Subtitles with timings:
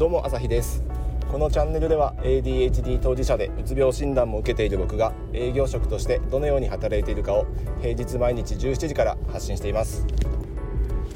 [0.00, 0.82] どうも朝日です。
[1.30, 7.44] このチャンネルでは ADHD 当事者でうつ病診断も受けている僕が営業職としてどのように働いているかを
[7.82, 10.06] 平日毎日17時から発信しています。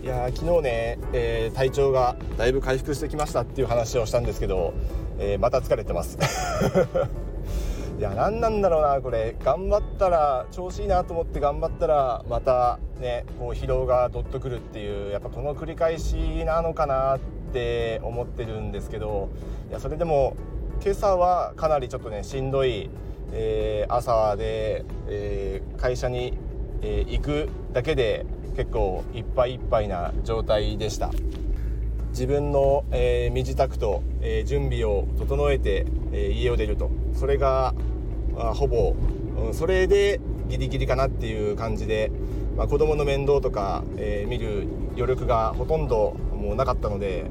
[0.02, 4.74] いや昨日ね、えー、体調がだいぶ回復してきましたっていう話をしたんですけど、
[5.18, 6.18] えー、また疲れてます。
[7.98, 9.34] いや何なんだろうなこれ。
[9.42, 17.18] 頑張ったら調子いいなと思って頑張ったらまたねこう疲労がどっとくるっていうやっぱこの繰り返しなのかなっ
[17.54, 19.30] って思ってるんですけど
[19.70, 20.36] いやそれでも
[20.82, 22.90] 今朝はかなりちょっとねしんどい、
[23.32, 26.36] えー、朝で、えー、会社に、
[26.82, 28.26] えー、行くだけで
[28.56, 31.10] 結構いっぱいいっぱいな状態でした。
[32.10, 37.74] 自分の、え、身支度と、え、準備を整えて、え、家を出るとそれが、
[38.36, 38.94] まあ、ほぼ、
[39.36, 42.12] うん、それでギリギリかなっていう感じで、
[42.56, 47.30] まあ、子供の面倒とか、え見る余力がほとんどもうなかったので、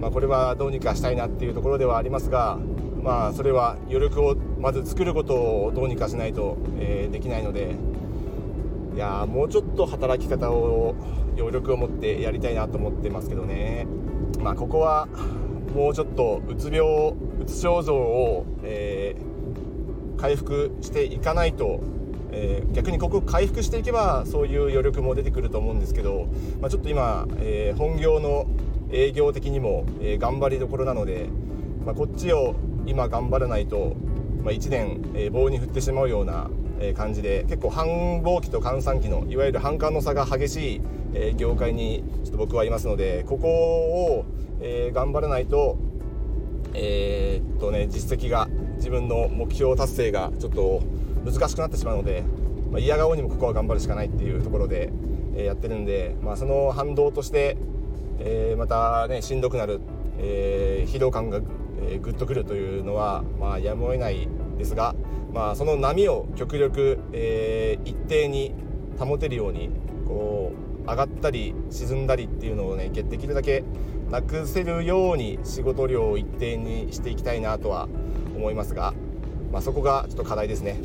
[0.00, 2.58] まあ、これはどうにかしたいなっていうところではありますが、
[3.02, 7.76] まあ、それは余力をまず作ることをどうにかしないと、えできないので
[8.94, 10.94] いやもうちょっと働き方を
[11.36, 13.86] 余力を持ってやりたいなと思ってますけどね。
[14.40, 15.08] まあ、ここは
[15.74, 21.80] もうちょっとうつ病うつ症状を、えー、回復していかないと、
[22.32, 26.28] えー、逆にここ回復していけばそういう余力も出てくると思うんですけど、
[26.60, 28.46] まあ、ちょっと今、えー、本業の
[28.90, 31.28] 営業的にも、え頑張りどころなので、
[31.86, 33.96] まあ、こっちを今頑張らないと、
[34.42, 36.50] まあ、1年、え棒に振ってしまうような
[36.94, 37.86] 感じで結構繁
[38.22, 40.80] 忙期と閑散期のいわゆる反感の差が激しい、
[41.14, 44.24] え業界にちょっと僕はいますのでここを、
[44.60, 45.78] え頑張らないと
[46.74, 50.82] えー、っとね実績が自分の目標達成がちょっと
[51.24, 52.24] 難しくなってしまうので、
[52.70, 54.92] まあ、嫌顔にもここは頑張るしかないっていうところで、
[55.34, 57.56] えやってるんで、まあ、その反動として、
[58.20, 59.80] えまたねしんどくなる、
[60.18, 61.40] え疲労感が、
[61.88, 64.94] え、ぐっとくるというのは、まあ、やむを得ないですが、
[65.32, 68.54] まあ、その波を極力、え、一定に
[68.98, 69.70] 保てるように
[70.06, 70.52] こ
[70.86, 73.64] う上がったり沈んだりっていうのをねできるだけ
[74.10, 77.88] なくせるように仕事量を一定にしていきたいなとは
[78.36, 78.92] 思いますが、
[79.50, 80.76] まあ、そこがちょっと課題ですね。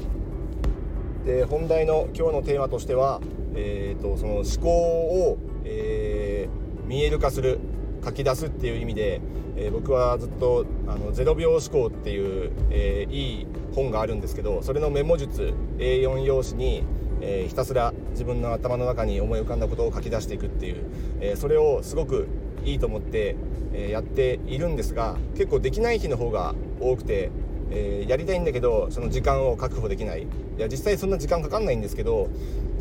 [1.28, 3.20] で本題の今日のテーマとしては、
[3.54, 7.60] えーと、その思考を、えー、見える化する
[8.04, 9.20] 書き出すっていう意味で、
[9.58, 16.84] えー、僕はずっとあの0秒思考っていう、えー、いい本があるんですけどそれのメモ術 A4 用紙に、
[17.20, 20.86] えー、ひたすら自分の頭の中に思い浮かんだことを書き出していくっていう、
[21.20, 22.30] えそれをすごく
[22.64, 23.36] いいと思って、
[23.74, 27.32] えやっているんですが結構できない日の方が多くて、
[27.72, 30.24] えやりたいんだけどその時間を確保できない。
[30.24, 30.26] い
[30.58, 32.30] や実際そんな時間かかんないんですけど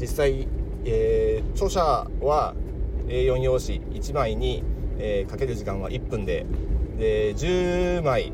[0.00, 0.48] 実際、
[0.84, 1.80] え著者
[2.20, 2.54] は
[3.08, 4.62] A4 用紙1枚に
[4.98, 6.46] えー、かける時間は1分で
[6.98, 8.32] で10枚、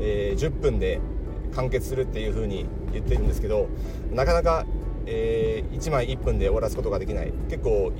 [0.00, 1.00] えー、10分で
[1.54, 3.68] 完結するっていう風に言ってるんですけど
[4.12, 4.66] なかなか、
[5.06, 7.32] えー、1枚1分で終わらすことができない。
[7.48, 7.92] 結構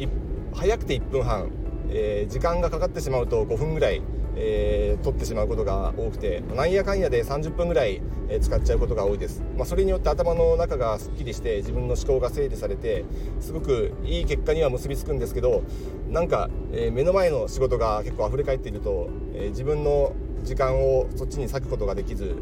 [0.55, 1.51] 早くて1分半、
[1.91, 4.03] えー、時間がかかってしまうと5分ぐらい
[4.37, 13.05] えー、取ってしまうことが多くてなんやかんやで30分ぐらい、えー、使っちゃうことが多いです、まあ、それによって頭の中がすっきりして自分の思考が整理されて
[13.41, 15.63] すごくいい結果には結びつくんですけど
[16.11, 20.13] なんか、えー、目の前の仕事が結構溢れ返っていると、え自分の
[20.45, 22.37] 時間をそっちに割くことができず、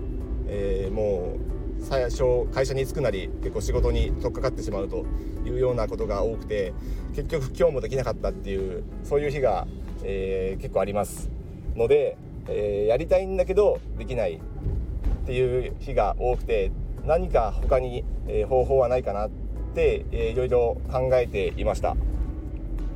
[0.46, 1.36] えも
[1.80, 5.06] う最初会社に着くなり結構仕事に取っかかってしまうと
[5.46, 6.74] いうようなことが多くて
[7.14, 9.66] 結局今日もできなかったっていうそういう日が、
[10.02, 11.31] え結構あります。
[11.76, 12.16] ので、
[12.48, 16.72] えー、やりたいんだけどできないっていう日が多くて
[17.06, 19.30] 何か他に、えー、方法はないかなっ
[19.74, 21.96] て、えー、いろいろ考えていました。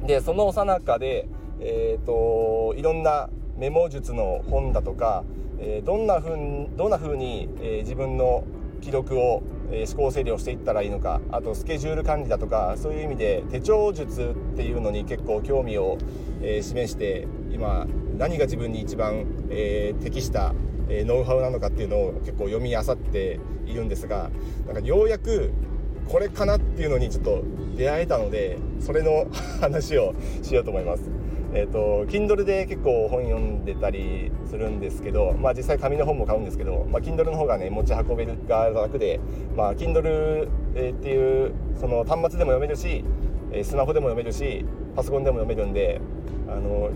[0.06, 1.26] でそのさなかで、
[1.60, 5.24] えーと、いろんなメモ術の本だとか、
[5.58, 6.36] えー、どんなふう
[6.76, 8.44] どんな風に、えー、自分の
[8.80, 15.98] 記録を、え、思考整理をしていったらいいのかあとスケジュール管理だとかそういう意味で手帳術っていうのに結構興味を、
[16.42, 17.86] え、示して今
[18.16, 20.54] 何が自分に一番、え、適した、
[20.88, 24.30] え、ノウハウなのかっていうのを結構読み漁っているんですが
[24.66, 25.52] なんかようやく
[26.08, 27.42] これかなっていうのにちょっと
[27.76, 29.26] 出会えたのでそれの
[29.60, 31.25] 話をしようと思います。
[31.56, 39.20] えーと、Kindle で結構本読んでたりするんですけど、まあ、実際紙の本も買うんですけど、まあ、Kindle の方がね持ち運べるが楽で、
[39.56, 43.02] まあ、Kindle っていうその端末でも読めるし
[43.64, 45.98] スマホでも読めるしパソコンでも読めるんで
[46.46, 46.90] あの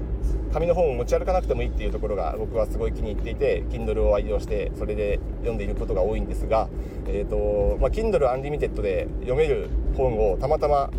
[0.52, 6.68] 紙の本を持ち歩かなくてもいいっていうところが僕はすごい気に入っていて Kindle を愛用してそれで読んでいることが多いんですが、
[7.06, 10.90] えーとまあ、Kindle Unlimited で読める本をたまたま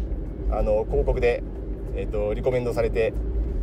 [0.49, 1.43] あの広告で、
[1.95, 3.13] えーと、リコメンドされて、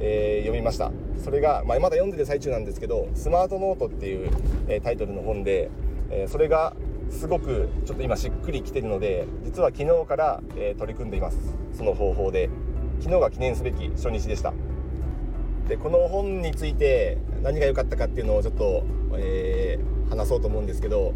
[0.00, 0.92] えー、読みました。
[1.22, 4.30] それが、まあ、まだ読んでる最中なんですけど「スマートノート」っていう、
[4.68, 5.70] えー、タイトルの本で、
[6.10, 6.74] えー、それが
[7.10, 11.38] すごくちょっと今しっくりきてるので実は昨日から、え取り組んでいます。
[11.72, 12.50] その方法で。
[13.00, 14.52] 昨日が記念すべき初日でした。
[15.68, 18.84] でこの本について何が良かったかっていうのをちょっと、
[19.16, 21.12] えー、話そうと思うんですけど、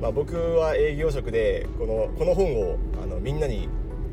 [0.00, 3.68] まあ、僕は営業職でこのこの本をあのみんなに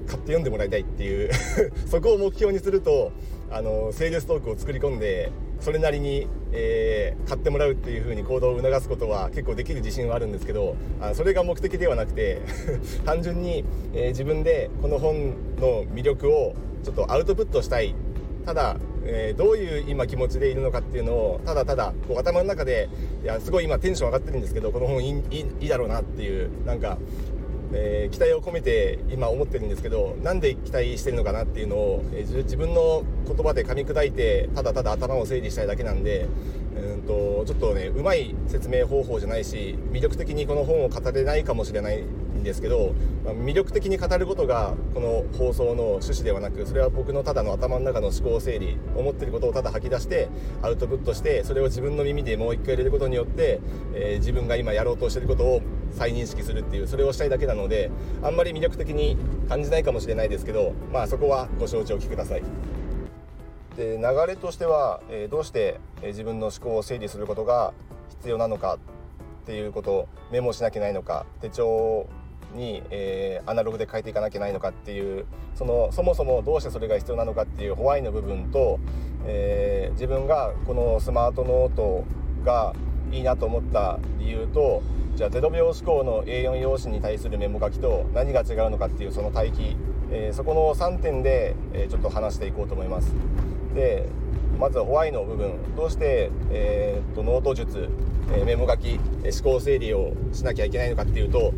[0.10, 1.30] 買って読んでもらいたいっていう
[1.86, 3.12] そこを目標にすると
[3.52, 12.40] あのセールストークを作り込んでそれなりに、えー、買ってもらうっていう風に行動を促すことは結構できる自信はあるんですけどあそれが目的ではなくて
[13.06, 13.64] 単純に、
[13.94, 16.54] えー、自分でこの本の魅力を
[16.84, 17.94] ちょっとアウトプットしたい。
[18.46, 22.90] ただ、えー、どういう今気持ちでいるのかっていうのをただただこう頭の中で
[23.22, 26.98] いやすごい今テンション上がってるんですけどこの本いいいいだろうなっていうなんか
[27.74, 36.28] えー、期待を込めて今思ってるんですけどなんで期待してるのかなっていうのを、えー、自分の言葉で噛み砕いてただただ頭を整理したいだけなんで
[36.76, 42.94] うんとちょっとねうまい説明方法じゃないし魅力的にこの本を語れないかもしれないんですけど、
[43.26, 50.30] まあ、魅力的に語ることがこの放送の趣旨ではなくそれは僕のただの頭の中の思考整理思ってることをただ吐き出して
[50.62, 53.60] アウトプットしてそれを自分の耳でもう一回入れることによって、
[53.94, 55.62] えー、自分が今やろうとしてることを
[55.94, 57.90] 再認識するっていうそれをしたいだけなので
[58.24, 62.44] あんまり魅力的に感じないかもしれないですけどまあそこはご承知おきください。
[63.76, 67.74] で流れとしては、えー、どうして、え、自分の思考を整理することが
[68.10, 72.08] 必要なのかっていうことメモしなきゃいけないのか手帳
[72.56, 75.26] に、えー、アナログで書いていかなきゃいけないのかっていう
[75.56, 78.80] そのそもそもどうしてそれが必要なのかっていうホワイの部分と、
[79.26, 82.04] えー、自分がこのスマートノート
[82.44, 82.74] が
[83.12, 84.82] いいなと思った理由と
[85.16, 89.76] じゃあ0秒思考の A4 用紙に対するメモ書きと何が違うのかっていうその対比、
[90.12, 93.14] えー、そこの3点で、えー、ちょっと話していこうと思います。
[93.76, 94.08] で
[94.58, 97.90] まずは why の部分どうして、えー、とノート術、
[98.34, 101.54] えメモ書き思考整理をしなきゃいけないのかっていうと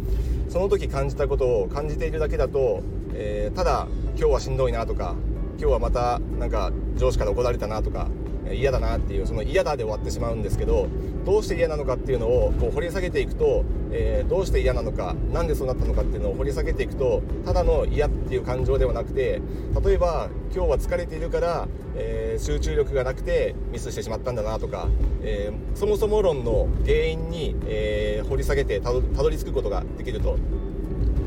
[0.50, 2.84] その時感じたことを感じているだけだと、
[3.14, 3.88] え、ただ
[4.18, 5.16] 今日はしんどいなとか
[5.58, 8.08] 今日はまたなんか上司から怒られたなとか
[8.54, 10.88] 嫌だなっていうその嫌だで終わってしまうんですけど
[11.26, 19.42] どうして嫌なのかっていうのをこう掘り下げていくと、えー、どうして嫌なのか何でそうなったのかっていうのを掘り下げていくとただの嫌っていう感情ではなくて
[19.84, 24.88] 例えば今日は疲れているから、えー、集中力がなくてミスしてしまったんだなとか、
[25.22, 30.38] えー、そもそも論の原因に、え掘り下げてたどり着くことができると、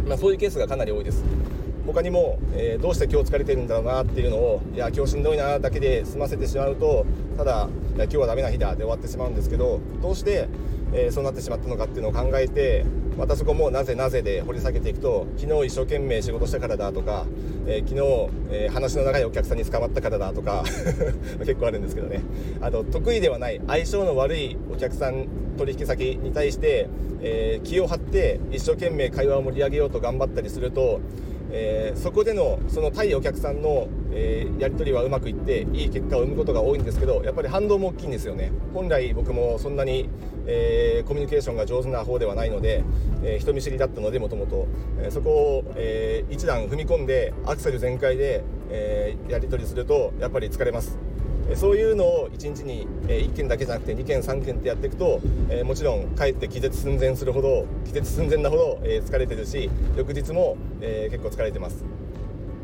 [0.06, 1.24] まあ、そういうケースがかなり多いです。
[1.86, 7.04] 他にも、えー、どうして今日疲れてるんだろうなっていうのをいや今日しんどいなだけで済ませてしまうと
[7.36, 10.48] ただいや今日はダメな日だで終わってしまうんですけどどうして、
[10.94, 12.86] えー、そうなってしまったのかっていうのを考えて
[13.18, 17.26] またそこもなぜなぜで掘り下げていくと昨日一生懸命仕事したからだとか、
[17.66, 20.64] えー、昨日、え話の長いお客さんに捕まったからだとか
[21.38, 22.22] 結構あるんですけどね。
[22.60, 25.26] あと得意ではない相性の悪いお客さん
[25.56, 26.88] 取引先に対して、
[27.22, 31.00] え気を張って一生懸命会話を盛り上げようと頑張ったりすると
[31.56, 38.50] えー、そこでのその対お客さんの、えー、やり取りはうまくいっていい結果を生むことが多いんですけどやっぱり反動も大きいんですよね。
[38.74, 40.08] 本来僕もそんなに、
[40.46, 42.82] えー、コミュニケーションが上手な方ではないので、
[43.22, 44.66] え人見知りだったのでもともと
[45.10, 50.98] そこを、えー一段踏み込んでアクセル全開で、えやり取りするとやっぱり疲れます。
[51.56, 55.20] そういうのを1日に1件だけじゃなくて2件3件ってやっていくと
[55.64, 61.84] もちろんかえって気絶寸前するほど気絶寸前なほど疲れてるし翌日も結構疲れてます。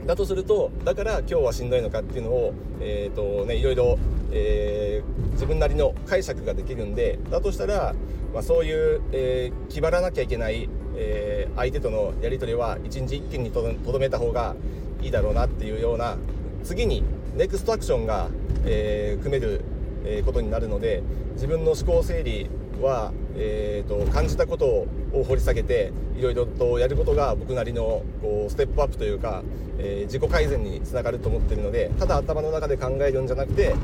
[0.07, 3.99] だとするとだから今日はしんどいのかっていうのを、えーとね、いろいろ、
[4.33, 7.95] えー、自分なりの解釈ができるんでだとしたら、
[8.33, 14.57] まあ、そういう、えー、気張らなきゃいけない、えー、相手とのやり取りは1日1件にとどめた方が
[15.03, 16.17] いいだろうなっていうような
[16.65, 17.05] 次に
[17.37, 18.31] ネクストアクションが
[18.65, 19.63] えー、組める、
[20.03, 21.03] えことになるので
[21.35, 22.49] 自分の思考整理
[22.81, 24.67] は、えーと、感じたこと
[25.13, 29.43] を掘り下げていろいろとやることが僕なりのこうステップアップというか、
[29.79, 33.75] えー、自己改善につながると思ってるのでただ頭の中で考えるんじゃなくて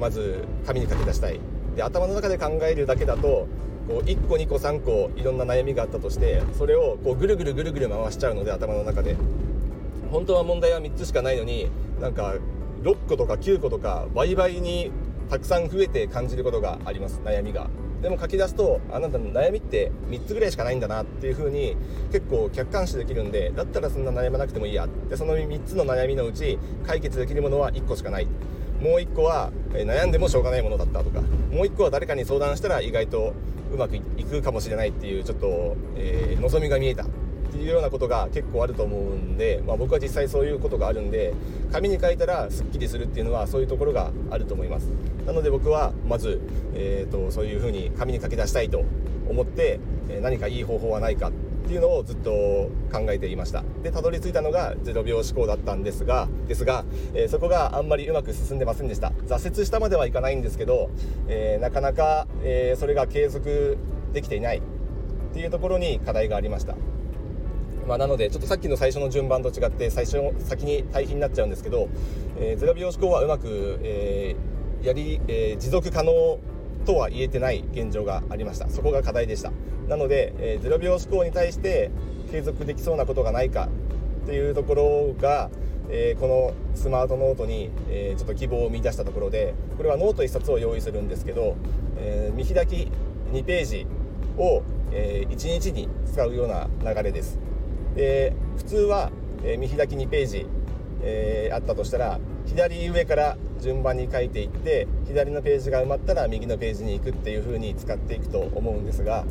[0.00, 1.40] まず紙に書き出したい。
[1.76, 3.46] で頭の中で考えるだけだと
[3.88, 9.16] こう1個2個3個いろんな悩みがあったとしてそれをこうぐるぐるぐるぐる回しちゃうので頭の中で。
[10.10, 11.68] 本当は問題は3つしかないのに
[12.00, 12.34] なんか
[12.82, 14.90] 6個とか9個とか倍々に
[15.28, 17.68] たくさん増えて感じることがあります悩みが。
[18.02, 21.76] でも書き出すとあなたの悩みって3つぐらいしかないんだなっていう風に
[22.12, 24.88] 結構客観視できるんでだったらそんな悩まなくてもいいや。
[25.10, 28.26] でその3つの悩みのうち解決できるものは1個しかない。
[28.80, 31.20] もう1個は悩んでもしょうがないものだったとか。
[31.20, 33.32] もう1個は誰かに相談したら意外と
[33.74, 37.04] うまくいくかもしれないっていうちょっと、えー、望みが見えた。
[37.48, 41.34] っていうようなことが結構あると思うんで、まあ、僕は実際そういうことがあるんで
[41.72, 44.88] 紙に書いたらすっきりするっていうのはそういうところがあると思います。
[45.26, 46.40] なので僕はまず、
[46.74, 48.84] えーと、そういうふうに紙に書き出したいと
[49.28, 49.78] 思って、
[50.08, 51.32] え何かいい方法はないかっ
[51.66, 52.30] ていうのをずっと
[52.90, 53.62] 考えていました。
[53.82, 59.12] でたどり着いたのが0秒思考だったんですがですが、えー、そこがあんまりうまく進んでませんでした。
[59.26, 60.88] 挫折したまではいかないんですけど、
[61.28, 63.76] えー、なかなか、えー、それが継続
[64.14, 64.60] できていないっ
[65.34, 66.74] ていうところに課題がありました。
[67.88, 71.88] まあ、なのでちょっとさっきの最初の順番と違って最初先に対比になっちゃうんですけど、
[72.38, 76.38] えー、0秒思考はうまく、えー、やり、えー、持続可能
[76.84, 78.68] とは言えてない現状がありました。
[78.68, 79.52] そこが課題でした。
[79.88, 81.90] なので、えー、0秒思考に対して
[82.30, 83.68] 継続できそうなことがないか
[84.24, 85.50] っていうところが、
[85.88, 91.56] えー、このスマートノートに、えー、ちょっと希望を見出したところでこれはノート1冊を用意するんですけど、
[91.96, 92.92] えー、見開き
[93.32, 93.86] 2ページ
[94.36, 97.47] を、え、1日に使うような流れです。
[97.98, 99.10] で普通は、
[99.42, 100.46] え、見開き2ページ、
[101.02, 109.24] えー、あったとしたら左上から順番に書いていって左のページが埋まったら右のページに行くっていう風に使っていくと思うんですが、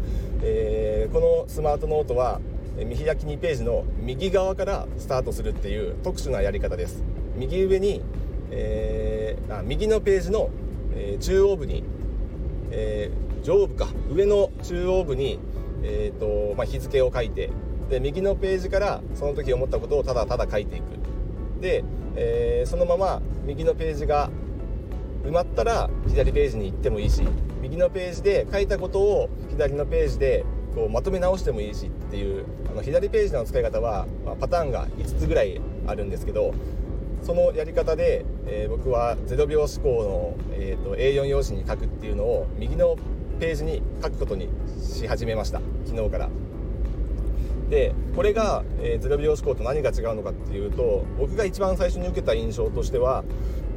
[0.44, 2.42] えー、このスマートノートは
[2.76, 7.04] 見開き2ページの右側からスタートするっていう特殊なやり方です。
[7.38, 8.02] 右上に、
[8.52, 10.50] えー、あ右のページの、
[10.94, 11.86] え、中央部に、
[12.72, 13.12] え、
[13.44, 15.40] 上部か上の中央部に、
[15.84, 17.50] えーとまあ、日付を書いて
[17.90, 20.84] で右のページからその時思ったことをただただ書いていく
[21.62, 21.84] で、
[22.16, 24.30] えー、そのまま右のページが
[25.24, 27.24] 埋まったら左ページに行ってもいいし
[27.62, 36.54] 右のページで書いたことを左のページでこうまとめ直してもいいしっていうあの左ページの使い方は、まあ、パターンが5つぐらいあるんですけど
[37.24, 42.96] そのやり方で、えー、僕は0秒思考の、えーと、A4 用紙に書くっていうのを右の
[43.40, 44.50] ページに書くことに
[44.82, 46.47] し始めました昨日から。
[47.70, 53.26] でこれが、えー、0秒思考と何が違うのかっていうと僕が一番最初に受けた印象としては、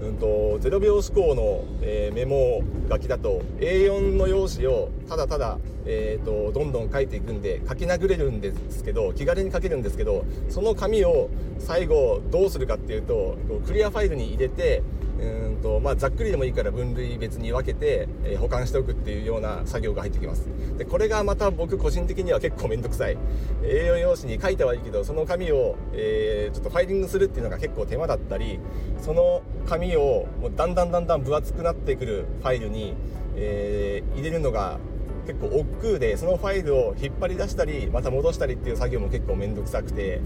[0.00, 11.28] うんと、0秒思考の、えー、メモ書きだと A4 の用紙をただただ、えーと、どんどん書いていくんで書き殴れるんですけど気軽に書けるんですけどその紙を
[11.58, 14.82] 最後どうするかっていうとクリアファイルに入れて
[15.20, 20.48] うんとまあ、ざっくりでもいいから分類別に分けて、えー、保管しておくっていうような作業が入ってきます。
[20.78, 23.18] でこれがまた僕個人的には結構めんどくさい。
[23.62, 28.58] A4 用紙に書いてはいいけどその紙を、えー、ちょっとファイリングするっていうのが結構手間だったり
[29.00, 32.94] その紙をもうだんだんだんだん分厚くなってくるファイルに、
[33.36, 34.78] えー、入れるのが
[35.26, 40.20] 結構億劫でそのファイルを引っ張り出したりまた戻したりっていう作業も結構面倒くさくて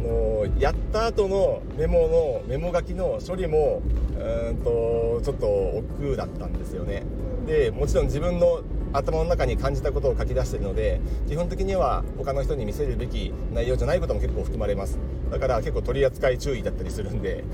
[0.00, 3.82] のやった後のメモのメモ書きの処理も
[4.18, 7.02] うんとちょっと億劫だったんですよね。
[7.46, 8.60] でもちろん自分の
[8.92, 14.98] 頭の中に感じたことを書き出してるので基本的には他の人に見せるべき内容じゃないことも結構含まれます。
[15.30, 17.44] だから結構取り扱い注意だったりするんで。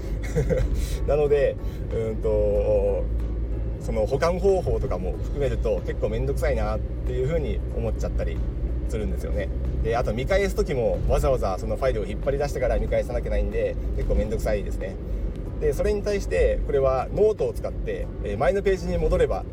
[1.06, 1.56] なので
[1.94, 3.04] うんと
[3.80, 8.36] その保管方法とかも含めると結構面倒くさいなっていうふうに思っちゃったり。
[8.88, 9.48] するんですよね。
[9.82, 14.96] であと見返す時もわざわざそのファイルを引っ張り出してから見返さなきゃないんで結構面倒くさいですね。
[15.60, 18.06] でそれに対してこれはノートを使って
[18.38, 19.44] 前のページに戻れば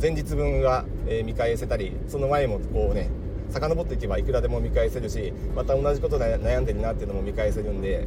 [0.00, 0.86] 前日分が
[1.24, 3.10] 見返せたりその前もこうね
[3.50, 8.06] 遡っていけばいくらでも見返せるしまた同じことで悩んでるなっていうのも見返せるんで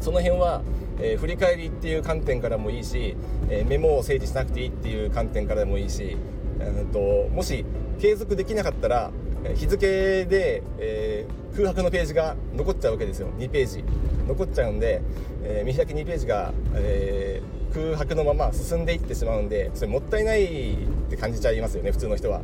[0.00, 0.62] その辺は、
[1.00, 3.16] えー、振り返りっていう観点からもいいし、
[3.48, 6.16] えー、メモを整理しなくていいっていう観点からでもいいし、
[6.60, 7.64] えー、ともし
[8.00, 9.10] 継続できなかったら
[9.56, 13.28] 日付で、えー、空白のページが残っちゃうわけですよ。
[13.38, 13.84] 2ページ。
[14.26, 15.02] 残っちゃうんで、
[15.42, 20.76] えー、見開き2ページが、えー、空白のまま進んでいってしまうんでそれもったいないっ
[21.10, 22.42] て感じちゃいますよね普通の人は。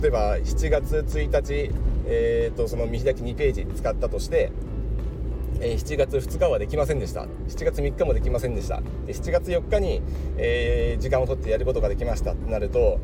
[0.00, 1.70] 例えば7月1日、
[2.06, 4.52] えーと、その見開き2ページ使ったとして
[5.60, 7.22] え7月2日はできませんでした。
[7.48, 8.82] 7月3日もできませんでした。
[9.06, 10.02] で7月4日に、
[10.36, 13.00] えー、時間を取ってやることができましたってなると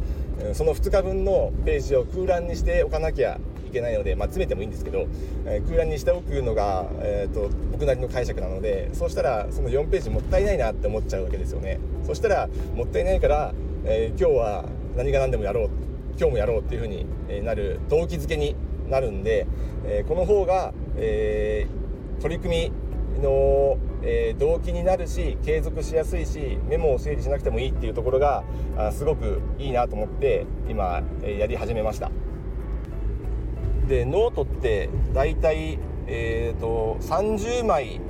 [0.55, 5.07] その2日分のページを空欄にしておかなきゃいけないので、まあ、詰めてもいいんですけど、
[5.47, 11.81] えー、空欄にしておくのが、えーと、僕なりの解釈なのでそうしたらその4ページもったいないなって思っちゃうわけですよね。
[12.05, 14.65] そしたらもったいないから、えー、今日は
[14.97, 15.71] 何が何でもやろう
[16.19, 18.55] 今日もやろうっていう風になる動機づけに
[18.91, 19.47] なるんで、
[19.87, 21.67] えー、この方が、え
[22.21, 22.73] 取り組み
[23.21, 28.43] のえー、動機になるし継続しやすいしメモを整理しなくてもいいっていうところが
[28.77, 32.11] あすごくいいなと思って今、え、やり始めました。
[33.87, 38.01] でノートって大体、えーと、30枚、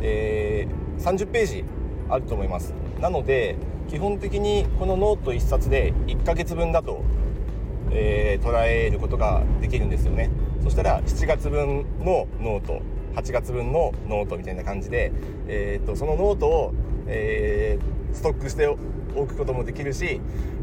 [0.00, 1.64] えー、30ページ
[2.08, 2.74] あると思います。
[3.00, 3.56] なので
[3.88, 7.02] 基本的にこのノート1冊で1ヶ月分だと、
[7.90, 10.30] えー、捉えることができるんですよね。
[10.62, 12.95] そしたら7月分のノート。
[13.16, 15.12] 8月分のノートみたいな感じで、
[15.48, 16.74] えーと、そのノートを、
[17.06, 20.20] えー、ストックしておくこともできるし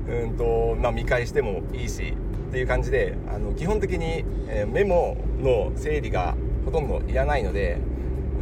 [0.07, 2.13] うんと、まあ、見返してもいいし
[2.49, 7.79] っていう感じであの基本的に、え、メモの整理がほとんどいらないので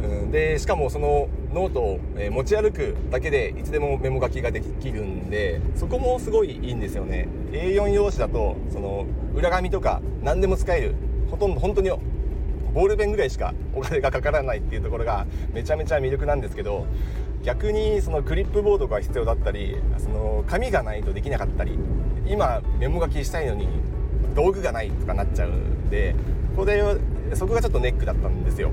[0.02, 7.28] うんでしかもそのノートを、え持ち歩くだけでいつでもメモ書きができるんでそこもすごいいいんですよね。
[7.52, 10.94] A4 用紙だとその裏紙とか何でも使える。
[11.30, 11.90] ほとんど本当に
[12.74, 16.86] ボールペンぐらいしかお金がかからないっていうところがめちゃめちゃ魅力なんですけど
[17.42, 21.78] 逆にそのクリップボードが必要だったりその紙がないとできなかったり
[22.26, 23.68] 今メモ書きしたいのに
[24.34, 26.14] 道具がないとかなっちゃうんで
[26.54, 26.82] ここで
[27.34, 28.70] そこがちょっとネックだったんですよ。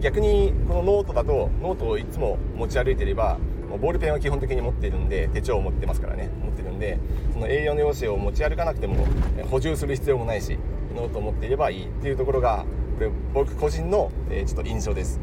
[0.00, 3.38] 逆にこのノートだとノートをいつも持ち歩いてれば
[3.80, 6.30] ボールペンは基本的に持ってるんで手帳を持ってますからね。
[6.42, 6.98] 持ってるんで
[7.32, 9.06] その A4 の用紙を持ち歩かなくても
[9.50, 10.56] 補充する必要もないし
[10.94, 12.64] ノートを持っていればいいっていうところが
[12.98, 15.20] これ僕個人の、えちょっと印象です。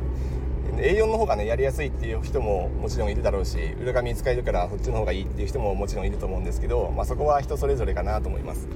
[0.77, 8.67] A4 の方がねやりやすいっていう人ももちろんいるだろうし裏紙使えるからそっちの方がいいっていう人ももちろんいると思うんですけど、まあ、そこは人それぞれかなと思います。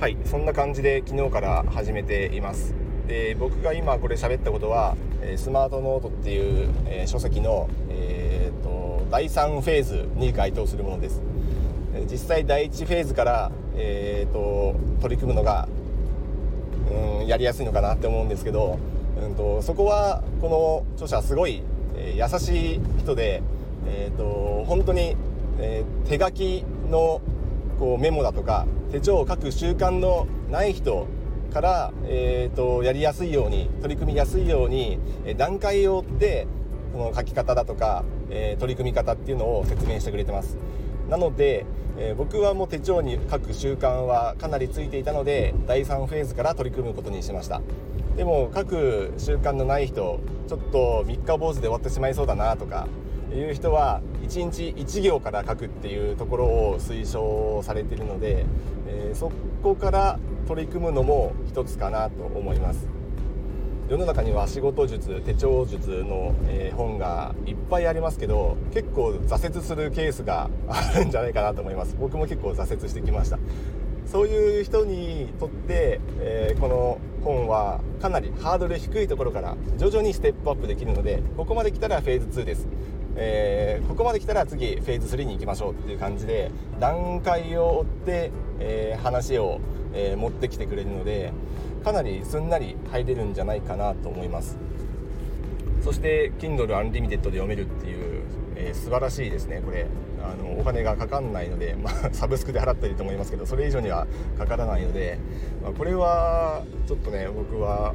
[0.00, 2.74] はいそんな感じで昨日から始めています。
[3.06, 4.96] で僕が今これ喋ったことは
[5.36, 11.20] スマートノートっていう、え書籍の、えーと、第3フェーズに該当するものです。
[12.10, 15.68] 実際第1フェーズから、えーと、取り組むのが、
[17.20, 18.78] うん、やりやすいのかなって思うんですけど、
[19.22, 21.62] うんと、そこはこの著者すごい、
[21.96, 23.42] えー、優しい人で、
[23.86, 25.16] えー、と本当に、
[25.58, 27.20] えー、手書きの
[27.78, 31.06] こうメモだとか手帳を書く習慣のない人
[31.52, 34.98] から、えーと、やりやすいように取り組みやすいように
[35.36, 36.46] 段階を追って
[36.92, 40.56] この書き方だとか、えー、取り組み方っていうのを説明してくれてます。
[41.10, 41.66] なので、
[41.98, 47.60] えー、僕はもう手帳に書く習慣はかなりついていたので第3フェーズから取り組むことにしました。
[48.16, 52.86] でも書く習慣のない人ちょっと三日坊主で終わってしまいそうだなとか
[53.34, 58.46] いう人は1日1行から書くっていうところを推奨されているので、
[58.88, 59.30] えー、そ
[59.62, 62.99] こから取り組むのも一つかなと思います。
[63.90, 71.96] 世の中には仕事術手帳術の、え、本がいっぱいありますけど結構挫折するケースがあるんじゃないかなと思います。
[71.98, 73.40] 僕も結構挫折してきました。
[74.06, 82.68] そういう人にとって、えー、この本はかなりハードル低いところから徐々にステップアップできるのでここまで来たらフェーズ2です。
[83.16, 89.60] えー、ここまで来たら次フェーズ3に行きましょうっていう感じで段階を追って、えー、話を、
[89.92, 91.32] えー、持ってきてくれるので
[91.84, 94.58] かなりすんなり入れるんじゃないかなと思います。
[95.82, 98.22] そして Kindle Unlimited で読めるっていう、
[98.54, 99.86] えー、素晴らしいですねこれ。
[100.22, 104.06] あのお金がかかんないので、 まあ、サブスクで払ったりと思いますけどそれ以上には
[104.38, 105.18] かからないので、
[105.62, 107.94] まあ、これはちょっとね僕は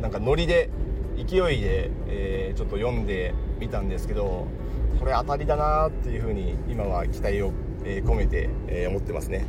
[0.00, 0.70] なんかノリで
[1.16, 4.46] 勢いで、えー、ちょっと読んでみたんですけど
[4.98, 7.52] これ当たりだなっていうふうに今は期待を、
[7.84, 9.46] え、込めて、え、思ってますね。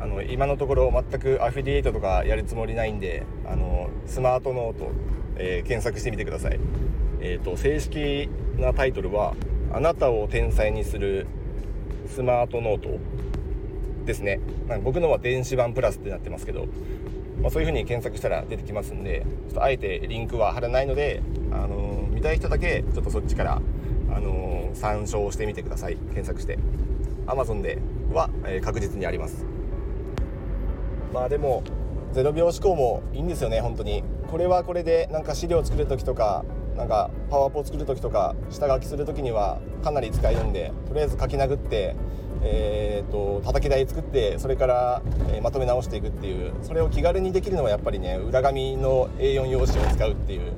[0.00, 4.90] あの今のところ全くアフィリエイトとかやるつもりないんであのスマートノート、
[5.36, 6.60] え検索してみてください。
[7.20, 9.34] えーと、正式なタイトルは
[9.72, 11.26] 「あなたを天才にする
[12.06, 12.98] スマートノート」
[14.04, 14.40] ですね。
[14.68, 16.66] なんか僕のは電子版プラスってなってますけど
[17.44, 21.22] まあ、そういう風に検索したら出てきますんでちょっとあえてリンクは貼らないので、
[21.52, 21.93] あのー、
[22.24, 23.60] たい人だけちょっとそっちから、
[24.10, 25.96] あのー、参照してみてください。
[25.96, 26.58] 検索して。
[27.26, 27.78] Amazon で
[28.12, 29.44] は、えー、確実にあります。
[31.12, 31.62] まあでも
[32.14, 34.02] 0秒思考もいいんですよね本当に。
[34.30, 36.44] これはこれでなんか資料作る時とか
[36.76, 41.94] なんかパワーポを作る時とか下書きする時にはかなり使えるんでとりあえず書き殴って
[42.46, 50.52] えーと、叩き台作ってそれから、えー、まとめ直していくっていうそれを気軽にできるのはやっぱりね裏紙の A4 用紙を使うっていう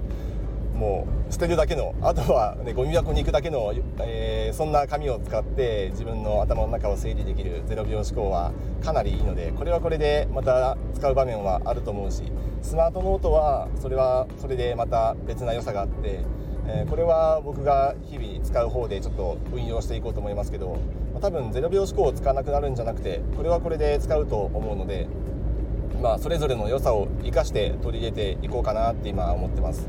[0.77, 8.53] もう捨てるだけのあとは、ね、ゴミ箱に行くだけの、えー、そんな紙を使って自分の頭の中を整理できる0秒思考は
[8.85, 12.23] かなりいいのでこれはこれでまた使う場面はあると思うし
[12.63, 16.21] スマートノートはそれはそれでまた別な良さがあって、
[16.67, 20.79] えー、これは僕が日々使う方でちょっと運用していこうと思いますけど
[21.21, 25.09] 多分0秒思考を使わなくなるんじゃなくてこれはこれで使うと思うので、
[26.03, 29.89] まあ、それぞれの良さを生かして取り入れていこうかなって今思ってます、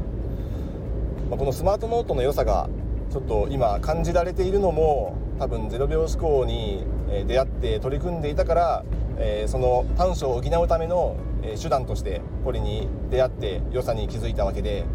[1.29, 2.69] まあ、このスマートノートの良さが
[3.11, 6.85] ちょっと今感じられているのも多分0秒思考に
[7.27, 8.85] 出会って取り組んでいたから、
[9.17, 11.17] えー、その短所を補うための
[11.61, 14.85] 手段としてこれに出会って良さに気づいたわけで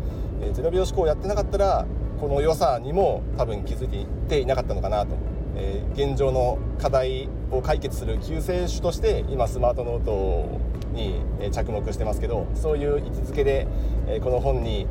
[0.43, 1.87] え0秒思考をやってなかったら
[2.21, 5.17] この良さにも多分気づいていていなかったのかなと。
[5.55, 10.61] えー、現状の課題を解決する救世主として今スマートノートを
[10.93, 13.67] に着目してますけどそういう位置づけで
[14.23, 14.87] この本に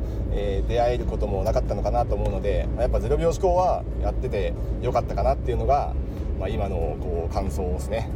[0.68, 5.94] 出会えることもなかったのかなと思うのでやっぱ0秒思考はやっててよかったかなっていうのが、
[6.38, 8.10] まあ、今のこう感想ですね。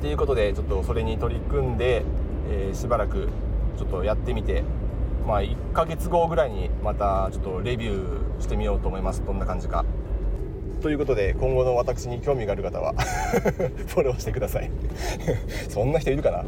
[0.00, 2.04] ということでちょっとそれに取り組んで、
[2.50, 3.28] えー、しばらく
[3.76, 4.62] ちょっとやってみて
[5.26, 9.84] まあ1ヶ月後ぐらいにまたちょっとレビューしてみようと思いますどんな感じか。
[10.80, 12.92] ということで今後の私に興味がある方は
[13.88, 14.70] フォローしてください。
[15.68, 16.44] そんな人いるかな？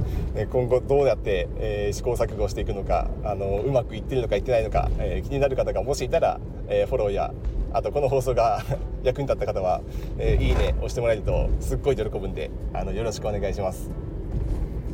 [0.46, 7.32] 今後どうやって、えー、試行錯誤していくのかあのうまくいってるのかいってないのか、えー、気になる方がもしいたら、えー、フォローや
[7.72, 8.62] あとこの放送が
[9.02, 9.80] 役に立った方は、
[10.18, 13.90] えいいね押してもらえるとすっごい喜ぶんであのよろしくお願いします。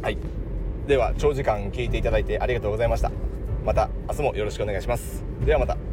[0.03, 0.19] はい。
[0.87, 3.11] では長時間聞いていただいてありがとうございました。
[3.65, 5.25] また明日もよろしくお願いします。
[5.45, 5.86] ではまた。